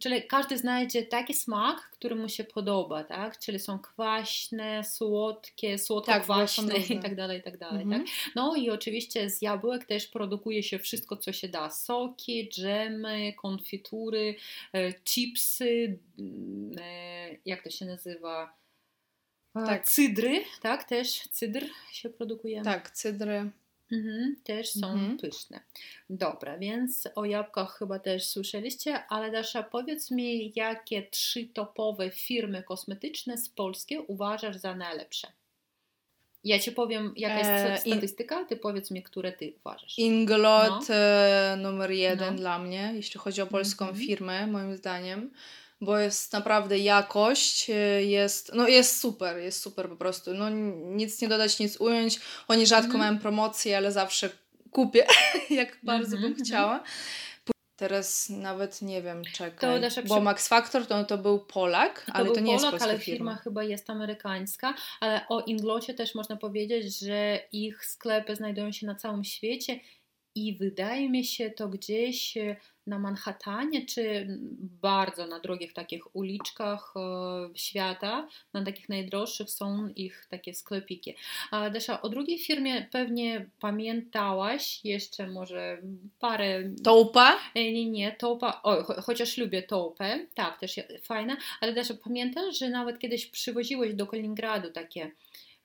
[0.00, 3.38] czyli każdy znajdzie taki smak, który mu się podoba, tak?
[3.38, 8.04] Czyli są kwaśne, słodkie, słodko-kwaśne Tak, i tak dalej, i tak dalej, Mhm.
[8.04, 8.12] tak?
[8.34, 11.70] No i oczywiście z jabłek też produkuje się wszystko, co się da.
[11.70, 14.34] Soki, dżemy, konfitury,
[14.72, 18.60] e, chipsy, mm, e, jak to się nazywa?
[19.54, 19.84] Tak.
[19.84, 20.84] Cydry, tak?
[20.84, 22.62] Też cydr się produkuje.
[22.62, 23.50] Tak, cydry.
[23.92, 25.16] Mhm, też są Mhm.
[25.18, 25.60] pyszne.
[26.10, 32.62] Dobra, więc o jabłkach chyba też słyszeliście, ale Dasza, powiedz mi, jakie trzy topowe firmy
[32.62, 35.28] kosmetyczne z Polski uważasz za najlepsze?
[36.44, 37.50] Ja ci powiem, jaka jest
[37.86, 39.98] E, statystyka, ty powiedz mi, które ty uważasz.
[39.98, 40.94] Inglot No.
[40.94, 42.40] e, numer jeden No.
[42.40, 44.06] dla mnie, jeśli chodzi o polską Mhm.
[44.06, 45.30] firmę, moim zdaniem.
[45.80, 50.34] Bo jest naprawdę jakość, e, jest, no jest super, jest super po prostu.
[50.34, 50.48] No
[50.94, 52.20] nic nie dodać, nic ująć.
[52.48, 52.98] Oni rzadko Mhm.
[53.04, 54.30] mają promocje, ale zawsze
[54.70, 55.06] kupię,
[55.50, 56.44] jak bardzo Mhm, bym mhm.
[56.46, 56.82] chciała.
[57.76, 59.80] Teraz nawet nie wiem, To czekaj.
[59.80, 62.72] Dasza, Bo Max Factor to, to był Polak, To ale był to nie jest Polak,
[62.72, 63.16] polska ale firma.
[63.16, 68.86] firma chyba jest amerykańska, ale o Inglocie też można powiedzieć, że ich sklepy znajdują się
[68.86, 69.80] na całym świecie
[70.34, 72.38] i wydaje mi się to gdzieś
[72.86, 74.26] na Manhattanie, czy
[74.82, 81.14] bardzo na drogich takich uliczkach e, świata, na takich najdroższych są ich takie sklepiki.
[81.50, 85.82] A Desza, o drugiej firmie pewnie pamiętałaś jeszcze może
[86.18, 86.70] parę...
[86.84, 87.38] Toupa?
[87.54, 92.70] E, nie, nie, Toupa, o, chociaż lubię Toupę, tak, też fajna, ale Desza, pamiętasz, że
[92.70, 95.10] nawet kiedyś przywoziłeś do Kaliningradu takie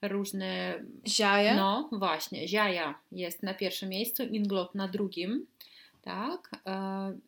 [0.08, 0.80] różne...
[1.08, 1.56] Ziaje?
[1.56, 5.48] No, właśnie, Ziaja jest na pierwszym miejscu, Inglot na drugim
[6.06, 6.50] tak?
[6.66, 6.72] E,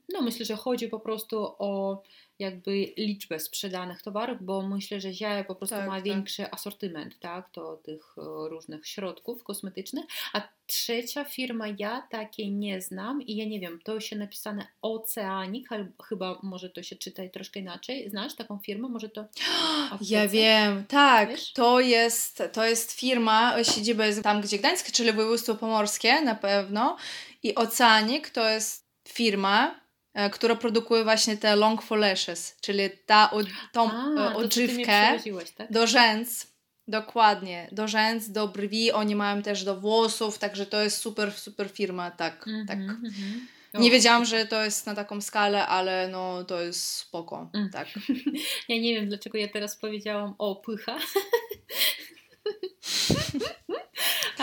[0.09, 2.03] no myślę, że chodzi po prostu o
[2.39, 6.03] jakby liczbę sprzedanych towarów, bo myślę, że Ziaja po prostu tak, ma tak.
[6.03, 12.81] większy asortyment, tak, to tych e, różnych środków kosmetycznych, a trzecia firma ja takiej nie
[12.81, 15.67] znam i ja nie wiem, to się napisane Oceanic,
[16.09, 19.25] chyba może to się czyta troszkę inaczej, znasz taką firmę, może to
[20.01, 21.53] Ja wiem, tak, Wiesz?
[21.53, 26.97] to jest, to jest firma, siedziba jest tam, gdzie Gdańsk, czyli województwo pomorskie na pewno
[27.43, 29.81] i Oceanic to jest firma,
[30.13, 35.19] e, która produkuje właśnie te long for lashes, czyli ta, od, tą a, e, odżywkę
[35.57, 35.71] tak?
[35.71, 36.47] do rzęs.
[36.89, 41.69] Dokładnie, do rzęs, do brwi, oni mają też do włosów, także to jest super, super
[41.71, 42.77] firma, tak, tak.
[42.77, 43.47] Mhm, mhm.
[43.73, 47.69] Nie wiedziałam, że to jest na taką skalę, ale no to jest spoko, Mm.
[47.69, 47.87] tak.
[48.69, 50.97] Ja nie wiem, dlaczego ja teraz powiedziałam o pycha.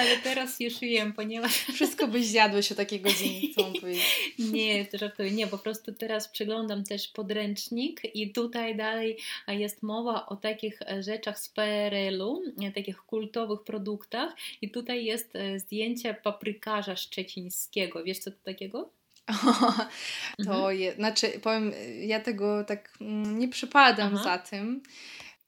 [0.04, 4.04] Ale teraz już wiem, ponieważ Wszystko byś zjadłeś o takiej godzinie, wam powiedzieć.
[4.52, 10.26] nie, to żartuję, nie, po prostu teraz przeglądam też podręcznik i tutaj dalej jest mowa
[10.26, 16.14] o takich e, rzeczach z PRL-u, e, takich kultowych produktach i tutaj jest e, zdjęcie
[16.14, 18.04] paprykarza szczecińskiego.
[18.04, 18.90] Wiesz co to takiego?
[20.44, 20.78] To Mhm.
[20.78, 24.24] je, znaczy, powiem, ja tego tak mm, nie przypadam Aha.
[24.24, 24.82] za tym.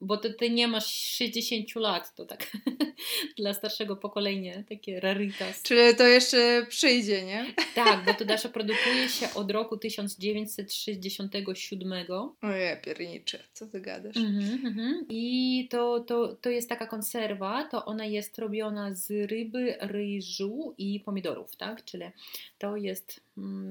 [0.00, 2.56] Bo ty, ty nie masz 60 lat, to tak
[3.38, 5.62] dla starszego pokolenia, takie rarytas.
[5.62, 7.54] Czyli to jeszcze przyjdzie, nie?
[7.74, 11.92] Tak, bo to Dasza produkuje się od roku 1967.
[12.42, 14.16] Ojej, piernicze, co ty gadasz?
[14.16, 15.06] Mhm, mhm.
[15.08, 21.00] I to, to, to jest taka konserwa, to ona jest robiona z ryby, ryżu i
[21.00, 21.84] pomidorów, tak?
[21.84, 22.04] Czyli
[22.58, 23.25] to jest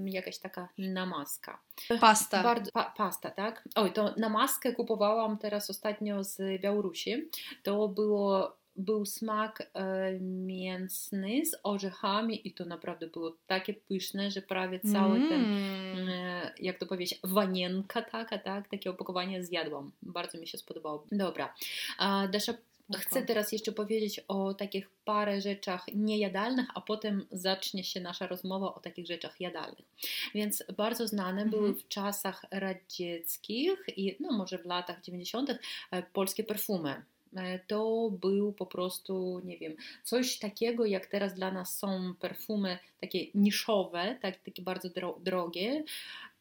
[0.06, 1.60] jakaś taka namaska.
[2.02, 2.44] Pasta.
[2.44, 3.64] Bardzo, pa, pasta, tak?
[3.76, 7.30] Oj, to namaskę kupowałam teraz ostatnio z Białorusi.
[7.64, 14.42] To było, był smak e, mięsny z orzechami i to naprawdę było takie pyszne, że
[14.42, 16.10] prawie cały ten Mm.
[16.10, 19.92] e, jak to powiedzieć, wanienka taka, tak, takie opakowanie zjadłam.
[20.02, 21.06] Bardzo mi się spodobało.
[21.12, 21.54] Dobra.
[21.98, 22.54] A Dasza,
[22.94, 28.76] chcę teraz jeszcze powiedzieć o takich parę rzeczach niejadalnych, a potem zacznie się nasza rozmowa
[28.76, 29.86] o takich rzeczach jadalnych.
[30.36, 31.50] Więc bardzo znane Mhm.
[31.50, 35.50] były w czasach radzieckich i no może w latach 90.
[35.92, 37.06] e, polskie perfumy.
[37.36, 42.78] E, To był po prostu, nie wiem, coś takiego, jak teraz dla nas są perfumy
[43.02, 45.84] takie niszowe, tak, takie bardzo dro- drogie.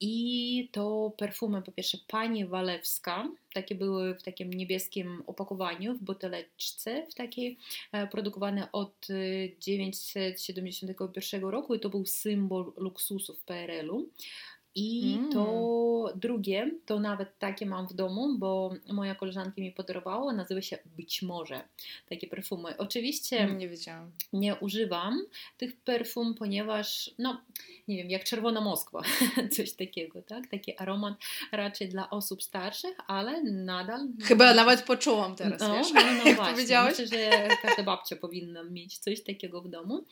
[0.00, 7.06] I to perfumy, po pierwsze, Pani Walewska, takie były w takim niebieskim opakowaniu, w buteleczce,
[7.10, 7.58] w takiej,
[7.92, 9.14] e, produkowane od e,
[9.60, 14.08] 971 roku i to był symbol luksusu w PRL-u.
[14.76, 15.32] I Mm.
[15.32, 20.78] to drugie, to nawet takie mam w domu, bo moja koleżanka mi podarowała, nazywa się
[20.96, 21.62] Być może
[22.08, 22.76] takie perfumy.
[22.78, 24.10] Oczywiście Nie wiedziałam.
[24.32, 25.20] nie używam
[25.58, 27.40] tych perfum, ponieważ, no,
[27.88, 29.02] nie wiem, jak Czerwona Moskwa,
[29.56, 30.46] coś takiego, tak?
[30.50, 31.14] Taki aromat
[31.52, 34.08] raczej dla osób starszych, ale nadal...
[34.22, 35.92] Chyba nawet poczułam teraz, no, wiesz?
[35.92, 36.52] No, no jak właśnie.
[36.52, 36.98] powiedziałeś?
[36.98, 40.04] Myślę, że każda babcia powinna mieć coś takiego w domu,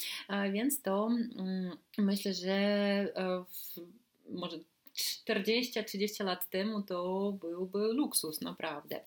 [0.53, 4.02] więc to mm, myślę, że e, w,
[4.33, 4.59] może
[5.29, 9.01] 40-30 lat temu to byłby luksus naprawdę.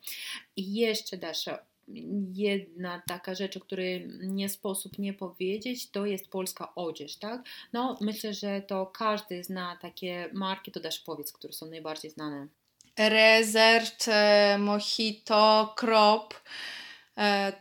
[0.56, 1.60] I jeszcze Dasza,
[2.34, 7.44] jedna taka rzecz, o której nie sposób nie powiedzieć, to jest polska odzież, tak?
[7.74, 12.48] No, myślę, że to każdy zna takie marki, to też powiedz, które są najbardziej znane.
[12.98, 16.34] Rezert, e, Mojito, Krop.
[17.18, 17.54] E,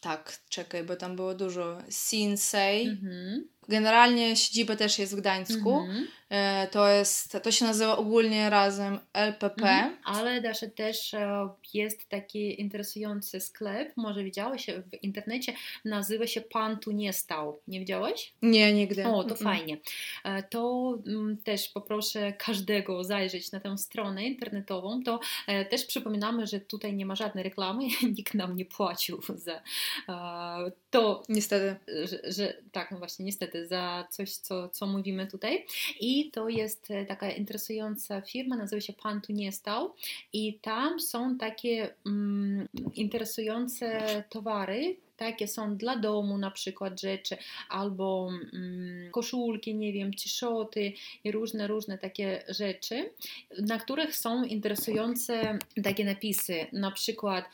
[0.00, 1.78] tak, czekaj, bo tam było dużo.
[1.90, 2.88] Sinsei.
[2.88, 3.48] Mhm.
[3.68, 5.80] Generalnie siedziba też jest w Gdańsku.
[5.80, 6.08] Mhm.
[6.32, 9.62] E, to jest, to się nazywa ogólnie razem LPP.
[9.62, 9.96] Mhm.
[10.04, 10.40] Ale
[10.76, 15.52] też e, jest taki interesujący sklep, może widziałeś w internecie,
[15.84, 17.60] nazywa się Pan tu nie stał.
[17.68, 18.32] Nie widziałeś?
[18.42, 19.06] Nie, nigdy.
[19.06, 19.42] O, to Mm-mm.
[19.44, 19.76] fajnie.
[20.24, 25.02] E, To mm, też poproszę każdego zajrzeć na tę stronę internetową.
[25.02, 25.20] To
[25.70, 27.84] też przypominamy, że tutaj nie ma żadnej reklamy,
[28.16, 29.62] nikt nam nie płacił za
[30.90, 31.76] to, Niestety.
[32.04, 35.66] że, że tak, no właśnie, niestety, za coś, co, co mówimy tutaj.
[36.00, 39.94] I to jest e, taka interesująca firma, nazywa się Pan tu nie stał.
[40.32, 47.36] I tam są takie mm, interesujące towary, takie są dla domu na przykład rzeczy,
[47.68, 50.92] albo mm, koszulki, nie wiem, t-shirty
[51.24, 53.10] i różne, różne takie rzeczy,
[53.58, 57.44] na których są interesujące takie napisy, na przykład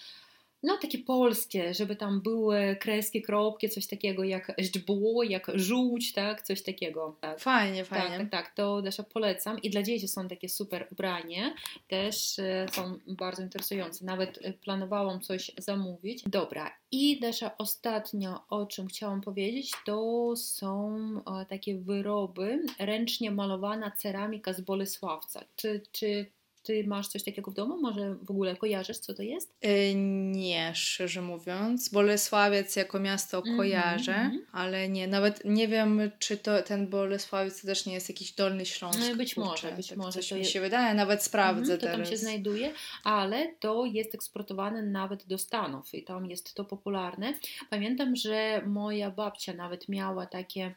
[0.62, 6.42] no takie polskie, żeby tam były kreski, kropki, coś takiego jak źdźbło, jak żółć, tak,
[6.42, 7.16] coś takiego.
[7.21, 7.40] Tak.
[7.40, 8.18] Fajnie, Tak, fajnie.
[8.18, 9.62] tak, tak, to też polecam.
[9.62, 11.55] I dla dzieci są takie super ubranie,
[11.88, 14.05] też e, są bardzo interesujące.
[14.05, 16.23] Nawet e, planowałam coś zamówić.
[16.27, 20.97] Dobra, i też ostatnio, o czym chciałam powiedzieć, to są
[21.40, 25.44] e, takie wyroby, ręcznie malowana ceramika z Bolesławca.
[25.57, 26.27] Czy, czy
[26.68, 27.81] ty masz coś takiego w domu?
[27.81, 29.54] Może w ogóle kojarzysz, co to jest?
[29.64, 29.94] Y,
[30.33, 31.88] Nie, szczerze mówiąc.
[31.88, 34.46] Bolesławiec jako miasto Mhm, kojarzę, mhm.
[34.52, 38.66] ale nie, nawet nie wiem, czy to ten Bolesławiec to też nie jest jakiś Dolny
[38.66, 38.98] Śląsk.
[39.11, 41.61] No, być kurczę, może, być tak może, Coś to mi jest- się wydaje, nawet sprawdzę
[41.72, 41.96] Mhm, to teraz.
[41.96, 42.72] tam się znajduje,
[43.04, 47.35] ale to jest eksportowane nawet do Stanów i tam jest to popularne.
[47.70, 50.74] Pamiętam, że moja babcia nawet miała takie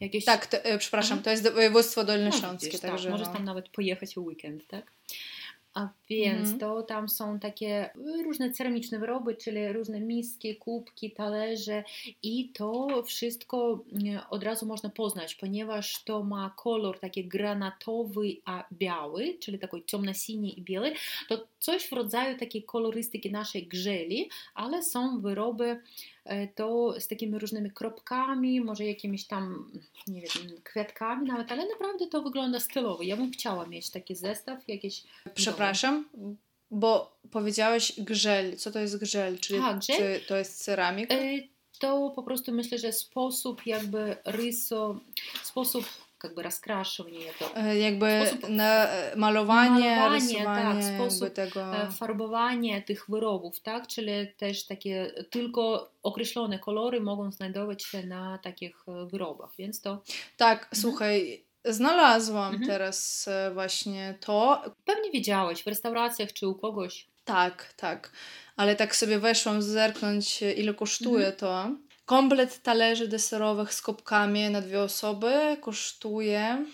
[0.00, 0.24] jakieś...
[0.24, 1.24] Tak, to, y, przepraszam, Mhm.
[1.24, 3.32] to jest do- województwo no, dolnośląskie, także tak, możesz no.
[3.34, 4.92] tam nawet pojechać w weekend, tak?
[5.74, 6.58] A więc Mhm.
[6.58, 7.90] to tam są takie
[8.24, 11.84] różne ceramiczne wyroby, czyli różne miski, kubki, talerze
[12.22, 18.64] i to wszystko mm, od razu można poznać, ponieważ to ma kolor taki granatowy, a
[18.72, 20.92] biały, czyli taki ciemno-sini i biały,
[21.28, 25.80] to coś w rodzaju takiej kolorystyki naszej grzeli, ale są wyroby e,
[26.54, 29.72] to z takimi różnymi kropkami, może jakimiś tam,
[30.06, 33.02] nie wiem, kwiatkami nawet, ale naprawdę to wygląda stylowo.
[33.02, 35.02] Ja bym chciała mieć taki zestaw jakiś.
[35.34, 36.08] Przepraszam,
[36.70, 38.56] bo powiedziałeś grzel.
[38.56, 39.38] Co to jest grzel?
[39.38, 39.96] Czyli A, grzel?
[39.96, 41.14] czy to jest ceramika?
[41.14, 41.38] E,
[41.80, 45.00] To po prostu myślę, że sposób jakby ryso,
[45.42, 45.84] sposób
[46.24, 47.56] jakby rozkraszania to.
[47.56, 51.76] E, Jakby sposób- na e, malowanie, Malowanie, tak, jakby sposób, tego...
[51.76, 53.86] E, farbowanie tych wyrobów, tak?
[53.86, 60.02] Czyli też takie tylko określone kolory mogą znajdować się na takich e, wyrobach, więc to
[60.36, 62.66] Tak, słuchaj, znalazłam Mhm.
[62.70, 64.62] teraz e, właśnie to.
[64.84, 67.06] pewnie widziałeś w restauracjach czy u kogoś.
[67.24, 68.12] Tak, tak.
[68.56, 71.36] Ale tak sobie weszłam zerknąć, e, ile kosztuje Mhm.
[71.36, 71.70] to.
[72.08, 76.64] Komplet talerzy deserowych z kubkami na dwie osoby kosztuje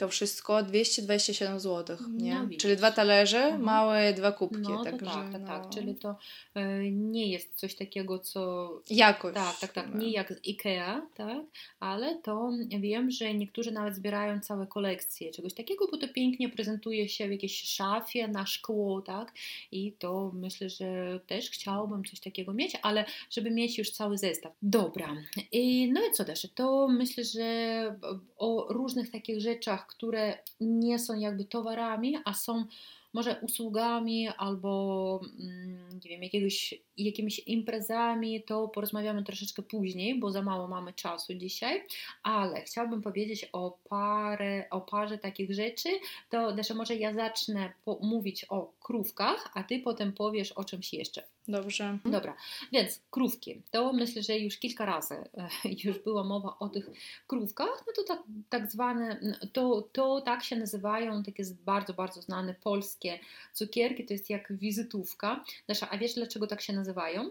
[0.00, 2.34] to wszystko 227 zł, nie?
[2.34, 2.48] No.
[2.58, 3.62] Czyli dwa talerze, Mhm.
[3.62, 4.60] małe dwa kubki.
[4.62, 5.68] No także, tak, tak, no, tak.
[5.74, 6.16] Czyli to
[6.54, 9.34] e, nie jest coś takiego, co Jakość.
[9.34, 9.94] Tak, tak, tak.
[9.94, 10.00] no.
[10.00, 11.38] Nie jak z IKEA, tak,
[11.80, 17.08] ale to wiem, że niektórzy nawet zbierają całe kolekcje czegoś takiego, bo to pięknie prezentuje
[17.08, 19.32] się w jakiejś szafie na szkło, tak,
[19.72, 24.52] i to myślę, że też chciałabym coś takiego mieć, ale żeby mieć już cały zestaw.
[24.62, 25.16] Dobra,
[25.52, 27.96] I, no i co też, to myślę, że
[28.38, 32.64] o różnych takich rzeczach, które nie są jakby towarami, a są
[33.12, 40.42] może usługami albo mm, nie wiem, jakiegoś, jakimiś imprezami, to porozmawiamy troszeczkę później, bo za
[40.42, 41.84] mało mamy czasu dzisiaj,
[42.22, 45.88] ale chciałabym powiedzieć o, parę, o parze takich rzeczy,
[46.30, 51.22] to też może ja zacznę mówić o krówkach, a Ty potem powiesz o czymś jeszcze.
[51.50, 51.98] Dobrze.
[52.04, 52.36] Dobra,
[52.72, 53.62] więc krówki.
[53.70, 55.48] To myślę, że już kilka razy e,
[55.84, 56.90] już była mowa o tych
[57.26, 57.84] krówkach.
[57.86, 59.20] No to tak, tak zwane,
[59.52, 63.18] to, to tak się nazywają, takie bardzo, bardzo znane polskie
[63.52, 64.04] cukierki.
[64.04, 65.44] To jest jak wizytówka.
[65.68, 67.30] Dasza, a wiesz dlaczego tak się nazywają?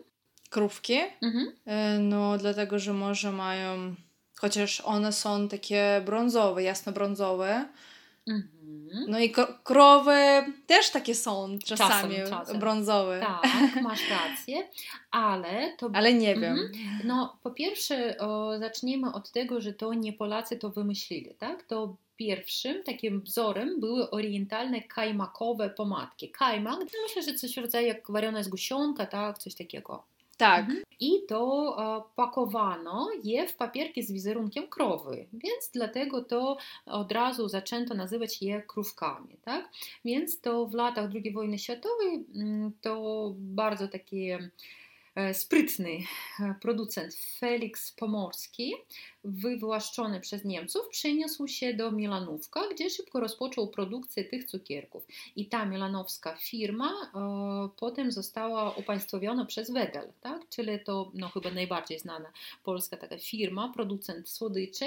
[0.50, 0.98] Krówki?
[1.22, 1.52] Mhm.
[1.66, 3.96] E, No, dlatego, że może mają,
[4.38, 7.66] chociaż one są takie brązowe, jasno-brązowe.
[8.28, 9.06] Mhm.
[9.08, 10.18] No i krowy
[10.68, 12.60] też takie są czasami, Czasem, czasem.
[12.60, 13.20] brązowe.
[13.20, 13.44] Tak,
[13.84, 14.68] masz rację,
[15.12, 16.54] ale to Ale nie wiem.
[16.60, 16.72] Mhm.
[17.04, 21.64] No, po pierwsze, o, zacznijmy od tego, że to nie Polacy to wymyślili, tak?
[21.64, 26.30] To pierwszym takim wzorem były orientalne kajmakowe pomadki.
[26.30, 29.38] Kajmak, no myślę, że coś w rodzaju jak wariona jest gusionka, tak?
[29.38, 30.04] Coś takiego.
[30.38, 30.60] Tak.
[30.60, 30.84] Mhm.
[31.00, 37.50] I to e, pakowano je w papierki z wizerunkiem krowy, więc dlatego to od razu
[37.50, 39.70] zaczęto nazywać je krówkami, tak?
[40.06, 44.50] Więc to w latach II wojny światowej mm, to bardzo taki e,
[45.34, 45.98] sprytny
[46.40, 48.74] e, producent Felix Pomorski,
[49.24, 55.08] wywłaszczony przez Niemców, przeniósł się do Milanówka, gdzie szybko rozpoczął produkcję tych cukierków.
[55.36, 60.50] I ta milanowska firma e, potem została upaństwowiona przez Wedel, tak?
[60.50, 62.32] czyli to no, chyba najbardziej znana
[62.64, 64.86] polska taka firma, producent słodyczy.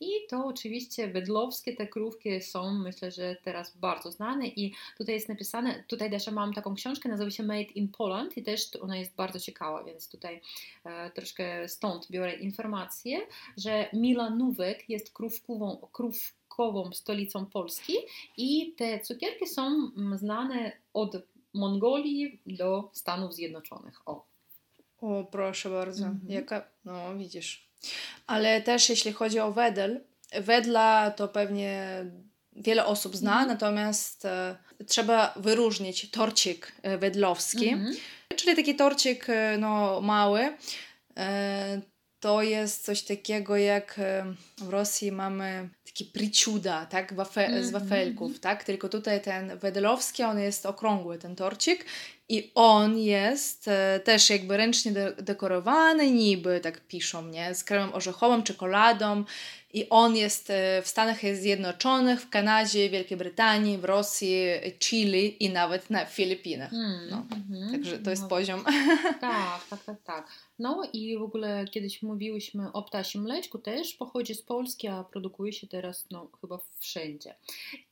[0.00, 4.46] I to oczywiście wedlowskie te krówki są, myślę, że teraz bardzo znane.
[4.46, 8.42] I tutaj jest napisane, tutaj też mam taką książkę, nazywa się Made in Poland i
[8.42, 10.40] też ona jest bardzo ciekawa, więc tutaj
[10.84, 13.20] e, troszkę stąd biorę informacje,
[13.56, 17.96] że Milanówek jest krówkową, krówkową stolicą Polski
[18.36, 19.62] i te cukierki są
[19.96, 21.16] mm, znane od
[21.54, 24.08] Mongolii do Stanów Zjednoczonych.
[24.08, 24.26] O.
[25.00, 26.06] O, proszę bardzo.
[26.06, 26.32] Mhm.
[26.32, 27.68] Jaka, no widzisz.
[28.26, 30.00] Ale też jeśli chodzi o wedel,
[30.40, 32.04] wedla to pewnie
[32.56, 33.48] wiele osób zna, Mhm.
[33.48, 37.96] natomiast e, trzeba wyróżnić torcik e, wedlowski, Mhm.
[38.36, 40.56] czyli taki torcik e, no, mały.
[41.16, 41.80] E,
[42.20, 48.40] to jest coś takiego jak e, w Rosji mamy taki priciuda, tak, z Mhm, wafelków,
[48.40, 51.84] tak, tylko tutaj ten wedlowski, on jest okrągły, ten torcik.
[52.28, 57.94] I on jest e, też jakby ręcznie de- dekorowany, niby tak piszą, nie, z kremem
[57.94, 59.24] orzechowym, czekoladą
[59.72, 64.36] i on jest e, w Stanach Zjednoczonych, w Kanadzie, Wielkiej Brytanii, w Rosji,
[64.78, 66.72] Chile i nawet na Filipinach.
[66.72, 67.72] Mm, No, mhm.
[67.72, 68.64] Także to jest No, poziom.
[69.20, 70.28] Tak, tak, tak, tak.
[70.58, 75.52] No i w ogóle kiedyś mówiłyśmy o ptasim mleczku, też pochodzi z Polski, a produkuje
[75.52, 77.34] się teraz no, chyba wszędzie.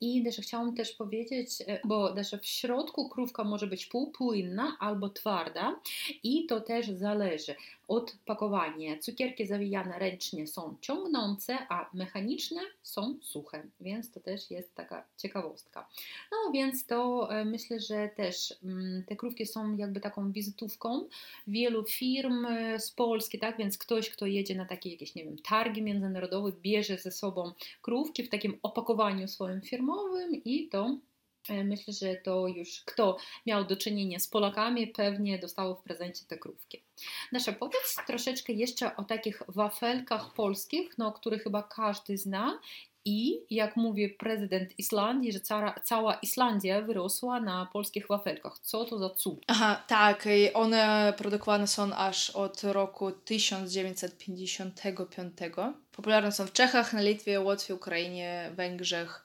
[0.01, 5.09] I też chciałam też powiedzieć, e, bo też w środku krówka może być półpłynna albo
[5.09, 5.81] twarda
[6.23, 7.55] i to też zależy
[7.89, 8.99] od pakowania.
[8.99, 15.89] Cukierki zawijane ręcznie są ciągnące, a mechaniczne są suche, więc to też jest taka ciekawostka.
[16.33, 21.09] No więc to e, myślę, że też mm, te krówki są jakby taką wizytówką
[21.47, 22.47] wielu firm
[22.79, 23.59] z Polski, tak?
[23.59, 28.23] Więc ktoś, kto jedzie na takie jakieś, nie wiem, targi międzynarodowe, bierze ze sobą krówki
[28.23, 30.99] w takim opakowaniu swoim firmowym i to
[31.49, 36.25] e, myślę, że to już kto miał do czynienia z Polakami, pewnie dostało w prezencie
[36.29, 36.83] te krówki.
[37.33, 42.61] Nasza powiedz troszeczkę jeszcze o takich wafelkach polskich, no, które chyba każdy zna
[43.05, 45.41] i jak mówi prezydent Islandii, że
[45.85, 48.59] cała, Islandia wyrosła na polskich wafelkach.
[48.59, 49.45] Co to za cud?
[49.47, 55.33] Aha, tak, i one produkowane są aż od roku 1955.
[55.93, 59.25] Popularne są w Czechach, na Litwie, Łotwie, Ukrainie, Węgrzech,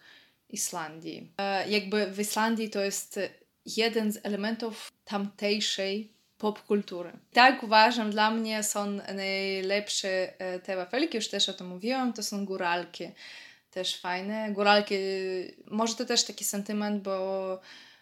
[0.49, 1.31] Islandii.
[1.37, 3.19] E, jakby w Islandii to jest
[3.65, 7.11] jeden z elementów tamtejszej popkultury.
[7.33, 12.23] Tak uważam, dla mnie są najlepsze e, te wafelki, już też o tym mówiłam, to
[12.23, 13.07] są góralki.
[13.75, 14.51] Też fajne.
[14.51, 14.95] Góralki,
[15.71, 17.59] może to też taki sentyment, bo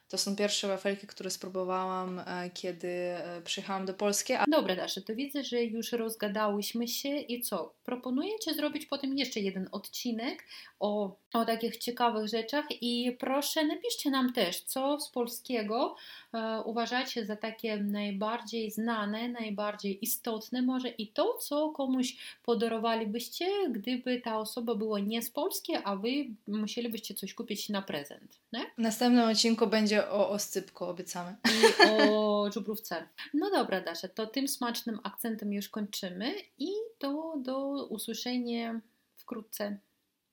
[0.07, 4.33] to są pierwsze wafelki, które spróbowałam, e, kiedy e, przyjechałam do Polski.
[4.33, 7.73] A Dobra, Dasza, to widzę, że już rozgadałyśmy się i co?
[7.83, 10.43] Proponujecie zrobić potem jeszcze jeden odcinek
[10.79, 15.95] o, o takich ciekawych rzeczach i proszę napiszcie nam też, co z polskiego
[16.33, 24.21] e, uważacie za takie najbardziej znane, najbardziej istotne może i to, co komuś podarowalibyście, gdyby
[24.21, 26.09] ta osoba była nie z Polski, a wy
[26.47, 28.65] musielibyście coś kupić na prezent, nie?
[28.77, 31.36] w następnym odcinku będzie o oscypku, obiecamy.
[31.48, 33.08] i o żubrówce.
[33.34, 38.80] No dobra, Dasza, to tym smacznym akcentem już kończymy i to do usłyszenia
[39.16, 39.78] wkrótce.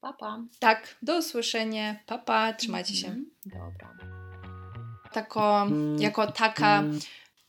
[0.02, 0.44] Pa, pa.
[0.60, 1.96] Tak, do usłyszenia.
[2.06, 3.08] Papa, pa, trzymajcie się.
[3.08, 3.26] Mhm.
[3.46, 3.98] Dobra.
[5.12, 5.68] Tako,
[6.00, 6.84] jako taka...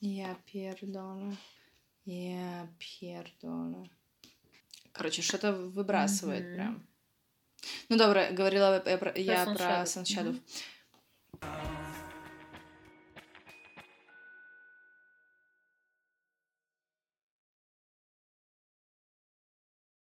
[0.02, 1.36] Ja pierdolę.
[2.06, 3.82] Ja pierdolę.
[4.92, 6.54] Короче, что-то выбрасывает Мгм.
[6.54, 6.86] прям.
[7.88, 9.88] Ну, добре, говорила я про, я про сансядов.
[9.88, 10.34] сансядов.
[10.34, 11.89] Мгм.